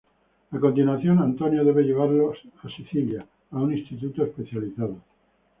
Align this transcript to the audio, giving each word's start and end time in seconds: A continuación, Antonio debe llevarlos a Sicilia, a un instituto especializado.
A 0.49 0.57
continuación, 0.65 1.15
Antonio 1.19 1.61
debe 1.63 1.83
llevarlos 1.83 2.35
a 2.63 2.69
Sicilia, 2.75 3.23
a 3.51 3.57
un 3.57 3.71
instituto 3.77 4.23
especializado. 4.23 4.97